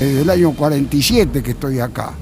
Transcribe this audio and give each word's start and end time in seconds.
Desde 0.00 0.22
el 0.22 0.30
año 0.30 0.52
47 0.52 1.42
que 1.42 1.50
estoy 1.50 1.78
acá. 1.78 2.14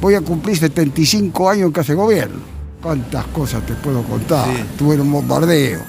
Voy 0.00 0.14
a 0.14 0.22
cumplir 0.22 0.56
75 0.56 1.50
años 1.50 1.70
que 1.70 1.80
hace 1.80 1.92
gobierno. 1.92 2.38
¿Cuántas 2.82 3.26
cosas 3.26 3.64
te 3.66 3.74
puedo 3.74 4.02
contar? 4.04 4.46
Sí. 4.46 4.64
Tuve 4.78 4.98
un 4.98 5.12
bombardeo. 5.12 5.80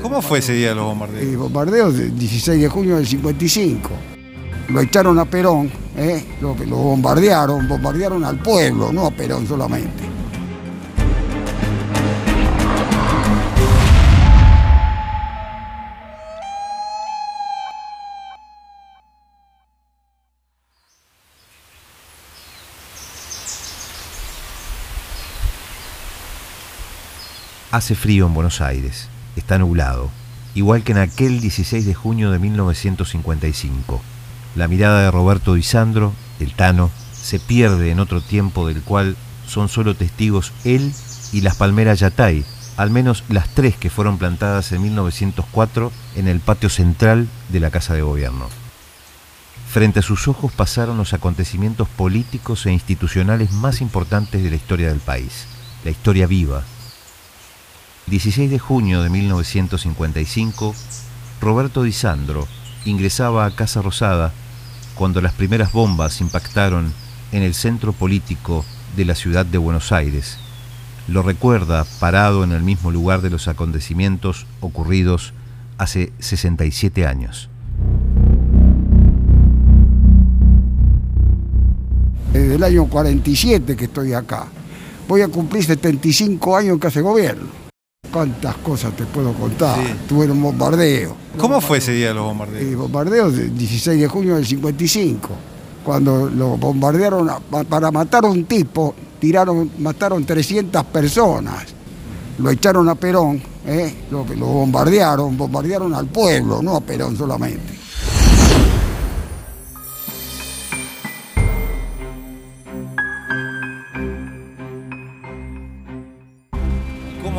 ¿Cómo 0.00 0.22
fue 0.22 0.38
ese 0.38 0.54
día 0.54 0.70
de 0.70 0.74
los 0.76 0.86
bombardeos? 0.86 1.22
El 1.22 1.36
bombardeo 1.36 1.92
del 1.92 2.18
16 2.18 2.62
de 2.62 2.68
junio 2.68 2.96
del 2.96 3.06
55. 3.06 3.90
Lo 4.70 4.80
echaron 4.80 5.18
a 5.18 5.26
Perón, 5.26 5.70
¿eh? 5.98 6.24
lo, 6.40 6.56
lo 6.66 6.76
bombardearon, 6.76 7.68
bombardearon 7.68 8.24
al 8.24 8.38
pueblo, 8.38 8.90
no 8.90 9.04
a 9.04 9.10
Perón 9.10 9.46
solamente. 9.46 10.03
Hace 27.74 27.96
frío 27.96 28.26
en 28.26 28.34
Buenos 28.34 28.60
Aires, 28.60 29.08
está 29.34 29.58
nublado, 29.58 30.08
igual 30.54 30.84
que 30.84 30.92
en 30.92 30.98
aquel 30.98 31.40
16 31.40 31.84
de 31.84 31.92
junio 31.92 32.30
de 32.30 32.38
1955. 32.38 34.00
La 34.54 34.68
mirada 34.68 35.02
de 35.02 35.10
Roberto 35.10 35.54
Di 35.54 35.64
Sandro, 35.64 36.12
el 36.38 36.52
Tano, 36.52 36.92
se 37.12 37.40
pierde 37.40 37.90
en 37.90 37.98
otro 37.98 38.20
tiempo 38.20 38.68
del 38.68 38.80
cual 38.80 39.16
son 39.48 39.68
solo 39.68 39.96
testigos 39.96 40.52
él 40.62 40.92
y 41.32 41.40
las 41.40 41.56
palmeras 41.56 41.98
Yatay, 41.98 42.44
al 42.76 42.90
menos 42.90 43.24
las 43.28 43.48
tres 43.48 43.74
que 43.74 43.90
fueron 43.90 44.18
plantadas 44.18 44.70
en 44.70 44.80
1904 44.80 45.90
en 46.14 46.28
el 46.28 46.38
patio 46.38 46.68
central 46.68 47.26
de 47.48 47.58
la 47.58 47.72
Casa 47.72 47.92
de 47.92 48.02
Gobierno. 48.02 48.46
Frente 49.68 49.98
a 49.98 50.02
sus 50.02 50.28
ojos 50.28 50.52
pasaron 50.52 50.96
los 50.96 51.12
acontecimientos 51.12 51.88
políticos 51.88 52.66
e 52.66 52.72
institucionales 52.72 53.50
más 53.50 53.80
importantes 53.80 54.44
de 54.44 54.50
la 54.50 54.54
historia 54.54 54.90
del 54.90 55.00
país, 55.00 55.46
la 55.84 55.90
historia 55.90 56.28
viva, 56.28 56.62
16 58.06 58.50
de 58.50 58.58
junio 58.58 59.02
de 59.02 59.08
1955, 59.08 60.74
Roberto 61.40 61.82
Di 61.82 61.92
Sandro 61.92 62.46
ingresaba 62.84 63.46
a 63.46 63.56
Casa 63.56 63.80
Rosada 63.80 64.30
cuando 64.94 65.22
las 65.22 65.32
primeras 65.32 65.72
bombas 65.72 66.20
impactaron 66.20 66.92
en 67.32 67.42
el 67.42 67.54
centro 67.54 67.94
político 67.94 68.64
de 68.94 69.06
la 69.06 69.14
ciudad 69.14 69.46
de 69.46 69.56
Buenos 69.56 69.90
Aires. 69.90 70.36
Lo 71.08 71.22
recuerda 71.22 71.86
parado 71.98 72.44
en 72.44 72.52
el 72.52 72.62
mismo 72.62 72.90
lugar 72.90 73.22
de 73.22 73.30
los 73.30 73.48
acontecimientos 73.48 74.46
ocurridos 74.60 75.32
hace 75.78 76.12
67 76.18 77.06
años. 77.06 77.48
Desde 82.34 82.54
el 82.54 82.62
año 82.62 82.86
47 82.86 83.76
que 83.76 83.84
estoy 83.86 84.12
acá. 84.12 84.46
Voy 85.08 85.22
a 85.22 85.28
cumplir 85.28 85.64
75 85.64 86.56
años 86.56 86.78
que 86.78 86.86
hace 86.86 87.00
gobierno. 87.00 87.63
¿Cuántas 88.14 88.54
cosas 88.58 88.94
te 88.96 89.04
puedo 89.06 89.32
contar? 89.32 89.76
Sí. 90.08 90.14
Un 90.14 90.40
bombardeo. 90.40 91.16
¿Cómo 91.36 91.60
fue 91.60 91.78
ese 91.78 91.90
día 91.90 92.08
de 92.08 92.14
los 92.14 92.24
bombardeos? 92.26 92.62
El 92.62 92.76
bombardeo 92.76 93.28
del 93.28 93.58
16 93.58 94.00
de 94.00 94.06
junio 94.06 94.36
del 94.36 94.46
55. 94.46 95.30
Cuando 95.84 96.30
lo 96.30 96.56
bombardearon 96.56 97.28
a- 97.28 97.40
para 97.40 97.90
matar 97.90 98.24
a 98.24 98.28
un 98.28 98.44
tipo, 98.44 98.94
tiraron, 99.18 99.68
mataron 99.78 100.24
300 100.24 100.84
personas. 100.84 101.64
Lo 102.38 102.50
echaron 102.50 102.88
a 102.88 102.94
Perón, 102.94 103.42
¿eh? 103.66 103.92
lo, 104.12 104.24
lo 104.36 104.46
bombardearon, 104.46 105.36
bombardearon 105.36 105.92
al 105.92 106.06
pueblo, 106.06 106.62
no 106.62 106.76
a 106.76 106.80
Perón 106.80 107.16
solamente. 107.16 107.73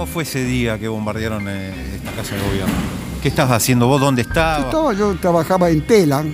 ¿Cómo 0.05 0.13
fue 0.13 0.21
ese 0.23 0.43
día 0.45 0.77
que 0.77 0.87
bombardearon 0.87 1.47
eh, 1.49 1.73
esta 1.95 2.11
casa 2.11 2.35
de 2.35 2.41
gobierno? 2.47 2.73
¿Qué 3.23 3.27
estabas 3.29 3.53
haciendo 3.53 3.87
vos? 3.87 3.99
¿Dónde 3.99 4.21
estabas? 4.21 4.65
Estaba- 4.65 4.93
yo 4.93 5.15
trabajaba 5.15 5.71
en 5.71 5.81
Telan, 5.87 6.31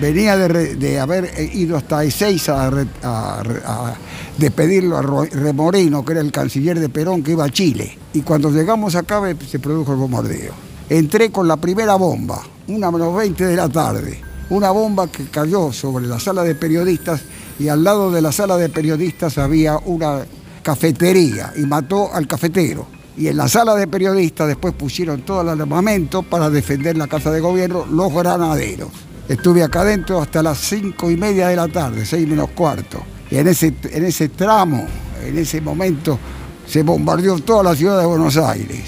venía 0.00 0.36
de, 0.36 0.98
haber 0.98 1.26
eh, 1.26 1.48
ido 1.54 1.76
hasta 1.76 2.02
Ezeiza 2.02 2.66
a, 2.66 3.40
a 3.44 3.94
despedirlo 4.36 4.96
a 4.96 5.02
Remoreno, 5.26 6.04
que 6.04 6.10
era 6.10 6.22
el 6.22 6.32
canciller 6.32 6.80
de 6.80 6.88
Perón, 6.88 7.22
que 7.22 7.30
iba 7.30 7.44
a 7.44 7.50
Chile. 7.50 7.96
Y 8.14 8.22
cuando 8.22 8.50
llegamos 8.50 8.96
acá 8.96 9.22
se 9.48 9.60
produjo 9.60 9.92
el 9.92 9.98
bombardeo. 9.98 10.52
Entré 10.88 11.30
con 11.30 11.46
la 11.46 11.56
primera 11.56 11.94
bomba, 11.94 12.42
una 12.66 12.90
menos 12.90 13.14
20 13.14 13.46
de 13.46 13.54
la 13.54 13.68
tarde. 13.68 14.20
Una 14.50 14.72
bomba 14.72 15.06
que 15.06 15.26
cayó 15.26 15.72
sobre 15.72 16.08
la 16.08 16.18
sala 16.18 16.42
de 16.42 16.56
periodistas 16.56 17.20
y 17.60 17.68
al 17.68 17.84
lado 17.84 18.10
de 18.10 18.20
la 18.20 18.32
sala 18.32 18.56
de 18.56 18.70
periodistas 18.70 19.38
había 19.38 19.78
una 19.84 20.24
cafetería 20.64 21.52
y 21.56 21.60
mató 21.60 22.12
al 22.12 22.26
cafetero. 22.26 22.92
Y 23.16 23.28
en 23.28 23.36
la 23.36 23.48
sala 23.48 23.74
de 23.74 23.86
periodistas 23.86 24.48
después 24.48 24.74
pusieron 24.74 25.22
todo 25.22 25.42
el 25.42 25.60
armamento 25.60 26.22
para 26.22 26.50
defender 26.50 26.96
la 26.96 27.06
casa 27.06 27.30
de 27.30 27.40
gobierno, 27.40 27.86
los 27.86 28.12
granaderos. 28.12 28.88
Estuve 29.28 29.62
acá 29.62 29.82
adentro 29.82 30.20
hasta 30.20 30.42
las 30.42 30.58
cinco 30.58 31.10
y 31.10 31.16
media 31.16 31.48
de 31.48 31.56
la 31.56 31.68
tarde, 31.68 32.04
seis 32.04 32.26
menos 32.28 32.50
cuarto. 32.50 33.02
Y 33.30 33.36
en 33.36 33.48
ese, 33.48 33.74
en 33.90 34.04
ese 34.04 34.28
tramo, 34.28 34.84
en 35.24 35.38
ese 35.38 35.60
momento, 35.60 36.18
se 36.66 36.82
bombardeó 36.82 37.38
toda 37.38 37.62
la 37.62 37.76
ciudad 37.76 38.00
de 38.00 38.06
Buenos 38.06 38.36
Aires. 38.36 38.82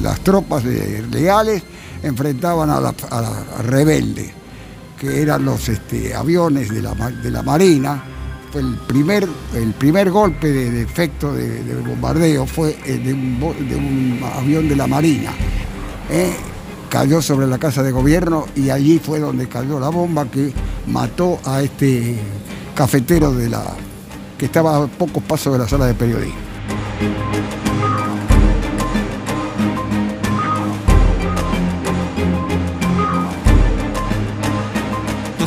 Las, 0.00 0.20
tropas 0.20 0.64
leales 0.64 1.62
enfrentaban 2.02 2.70
a 2.70 2.80
la, 2.80 2.94
a 3.10 3.20
la 3.20 3.62
rebelde 3.62 4.42
que 5.02 5.20
eran 5.20 5.44
los 5.44 5.68
este, 5.68 6.14
aviones 6.14 6.70
de 6.70 6.80
la, 6.80 6.94
de 6.94 7.30
la 7.32 7.42
Marina. 7.42 8.04
El 8.54 8.76
primer, 8.86 9.26
el 9.54 9.72
primer 9.72 10.10
golpe 10.10 10.50
de, 10.52 10.82
efecto 10.82 11.32
de, 11.32 11.62
de 11.64 11.74
bombardeo 11.76 12.46
fue 12.46 12.76
el 12.86 13.02
de 13.04 13.12
un, 13.14 13.40
bo- 13.40 13.54
de 13.58 13.76
un 13.76 14.20
avión 14.36 14.68
de 14.68 14.76
la 14.76 14.86
Marina. 14.86 15.30
¿eh? 16.10 16.32
Cayó 16.90 17.22
sobre 17.22 17.46
la 17.46 17.56
casa 17.58 17.82
de 17.82 17.90
gobierno 17.90 18.46
y 18.54 18.68
allí 18.68 18.98
fue 18.98 19.18
donde 19.20 19.48
cayó 19.48 19.80
la 19.80 19.88
bomba 19.88 20.26
que 20.30 20.52
mató 20.86 21.40
a 21.46 21.62
este 21.62 22.16
cafetero 22.74 23.32
de 23.32 23.48
la, 23.48 23.62
que 24.36 24.44
estaba 24.44 24.84
a 24.84 24.86
pocos 24.86 25.22
pasos 25.22 25.54
de 25.54 25.58
la 25.58 25.66
sala 25.68 25.86
de 25.86 25.94
periodismo. 25.94 26.34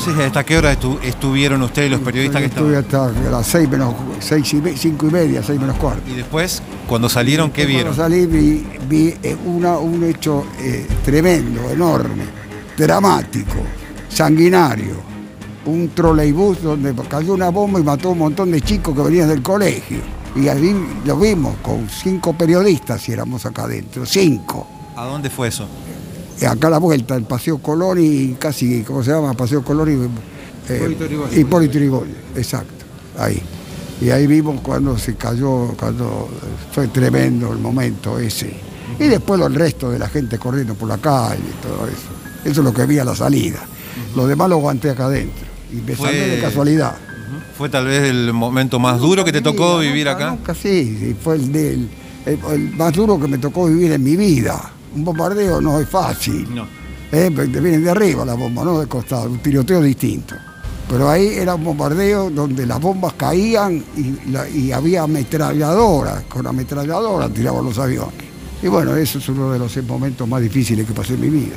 Entonces, 0.07 0.27
¿hasta 0.27 0.43
qué 0.43 0.57
hora 0.57 0.71
estu- 0.79 0.99
estuvieron 1.03 1.61
ustedes 1.63 1.89
los 1.89 1.99
periodistas 2.01 2.39
que 2.41 2.47
Estuve 2.47 2.77
estaban? 2.79 3.15
hasta 3.17 3.31
las 3.31 3.47
seis 3.47 3.67
menos, 3.67 3.95
seis 4.19 4.53
y 4.53 4.61
cinco 4.77 5.07
y 5.07 5.11
media, 5.11 5.41
seis 5.41 5.59
menos 5.59 5.77
cuarto. 5.77 6.03
Y 6.09 6.13
después, 6.13 6.61
cuando 6.87 7.09
salieron, 7.09 7.49
¿qué 7.49 7.65
vieron? 7.65 7.95
Cuando 7.95 8.03
salí 8.03 8.27
vi, 8.27 8.67
vi, 8.87 9.15
eh, 9.23 9.35
una- 9.45 9.77
un 9.79 10.03
hecho 10.03 10.45
eh, 10.59 10.85
tremendo, 11.03 11.69
enorme, 11.71 12.23
dramático, 12.77 13.55
sanguinario. 14.09 14.95
Un 15.65 15.89
troleibús 15.95 16.61
donde 16.61 16.93
cayó 17.09 17.33
una 17.33 17.49
bomba 17.49 17.79
y 17.79 17.83
mató 17.83 18.09
a 18.09 18.11
un 18.11 18.19
montón 18.19 18.51
de 18.51 18.61
chicos 18.61 18.95
que 18.95 19.01
venían 19.01 19.27
del 19.29 19.41
colegio. 19.41 19.97
Y 20.35 20.47
allí 20.49 20.75
lo 21.05 21.17
vimos 21.17 21.55
con 21.63 21.89
cinco 21.89 22.33
periodistas 22.33 23.09
y 23.09 23.13
éramos 23.13 23.43
acá 23.47 23.63
adentro, 23.63 24.05
cinco. 24.05 24.67
¿A 24.95 25.05
dónde 25.05 25.29
fue 25.31 25.47
eso? 25.47 25.67
Y 26.41 26.45
acá 26.45 26.67
a 26.67 26.71
la 26.71 26.77
vuelta, 26.79 27.15
el 27.15 27.23
Paseo 27.23 27.59
Colón 27.59 27.97
y 28.01 28.33
casi, 28.39 28.83
¿cómo 28.83 29.03
se 29.03 29.11
llama? 29.11 29.33
Paseo 29.33 29.63
Colón 29.63 29.89
y... 29.89 30.71
eh, 30.73 30.79
Hipólito 31.39 31.73
Yrigoyen. 31.77 32.15
Exacto, 32.35 32.85
ahí. 33.17 33.41
Y 34.01 34.09
ahí 34.09 34.27
vimos 34.27 34.59
cuando 34.61 34.97
se 34.97 35.15
cayó, 35.15 35.67
cuando 35.79 36.27
fue 36.73 36.87
tremendo 36.89 37.53
el 37.53 37.59
momento 37.59 38.19
ese. 38.19 38.53
Y 38.99 39.05
después 39.07 39.39
el 39.41 39.55
resto 39.55 39.89
de 39.91 39.99
la 39.99 40.09
gente 40.09 40.37
corriendo 40.37 40.73
por 40.75 40.89
la 40.89 40.97
calle 40.97 41.39
y 41.39 41.65
todo 41.65 41.87
eso. 41.87 42.09
Eso 42.43 42.61
es 42.61 42.65
lo 42.65 42.73
que 42.73 42.85
vi 42.85 42.99
a 42.99 43.05
la 43.05 43.15
salida. 43.15 43.59
Lo 44.15 44.27
demás 44.27 44.49
lo 44.49 44.55
aguanté 44.55 44.89
acá 44.89 45.05
adentro. 45.05 45.45
Y 45.71 45.77
me 45.77 45.95
Fue- 45.95 46.11
de 46.13 46.41
casualidad. 46.41 46.95
¿Fue 47.57 47.69
tal 47.69 47.85
vez 47.85 48.03
el 48.09 48.33
momento 48.33 48.77
más 48.79 48.99
duro 48.99 49.23
que 49.23 49.31
te 49.31 49.41
tocó 49.41 49.79
vivir 49.79 50.09
acá? 50.09 50.31
Nunca, 50.31 50.53
sí, 50.53 51.15
fue 51.23 51.35
el, 51.35 51.55
el- 51.55 51.89
el 52.25 52.69
más 52.75 52.91
duro 52.93 53.19
que 53.19 53.27
me 53.29 53.37
tocó 53.37 53.67
vivir 53.67 53.93
en 53.93 54.03
mi 54.03 54.15
vida. 54.17 54.71
Un 54.95 55.03
bombardeo 55.03 55.61
no 55.61 55.79
es 55.79 55.87
fácil. 55.89 56.47
No. 56.53 56.65
Eh, 57.11 57.29
te 57.31 57.59
vienen 57.61 57.83
de 57.83 57.89
arriba 57.91 58.25
la 58.25 58.33
bomba, 58.33 58.63
no 58.63 58.79
de 58.79 58.87
costado, 58.87 59.29
un 59.29 59.39
tiroteo 59.39 59.81
distinto. 59.81 60.35
Pero 60.89 61.09
ahí 61.09 61.27
era 61.27 61.55
un 61.55 61.63
bombardeo 61.63 62.29
donde 62.29 62.65
las 62.65 62.79
bombas 62.79 63.13
caían 63.13 63.83
y, 63.97 64.29
la- 64.31 64.47
y 64.49 64.71
había 64.71 65.03
ametralladoras, 65.03 66.23
con 66.25 66.45
ametralladoras 66.47 67.31
tiraban 67.33 67.65
los 67.65 67.77
aviones. 67.79 68.13
Y 68.61 68.67
bueno, 68.67 68.95
eso 68.95 69.19
es 69.19 69.29
uno 69.29 69.51
de 69.51 69.59
los 69.59 69.75
momentos 69.83 70.27
más 70.27 70.41
difíciles 70.41 70.85
que 70.87 70.93
pasé 70.93 71.13
en 71.15 71.21
mi 71.21 71.29
vida. 71.29 71.55